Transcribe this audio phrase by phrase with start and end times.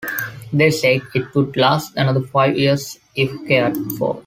[0.51, 4.19] They said it would last another five years if cared for.